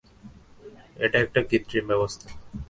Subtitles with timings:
[0.95, 2.27] এটা একটা কৃত্রিম ব্যবস্থা।